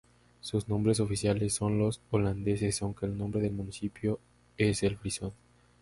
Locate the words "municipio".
3.51-4.17